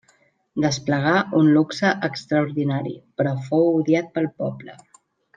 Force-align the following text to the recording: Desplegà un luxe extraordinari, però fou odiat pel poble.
Desplegà 0.63 1.11
un 1.39 1.49
luxe 1.57 1.91
extraordinari, 2.07 2.93
però 3.21 3.33
fou 3.49 3.69
odiat 3.81 4.09
pel 4.17 4.31
poble. 4.43 4.75